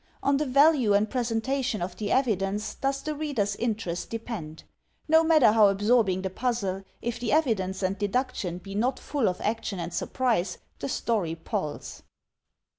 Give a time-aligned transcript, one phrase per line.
[0.23, 4.63] On the value and presentation of the evidence does the reader*s interest depend.
[5.07, 9.29] No matter how absorbing the puzzle, if the evi dence and deduction be not full
[9.29, 12.01] of action and surprise the story palls.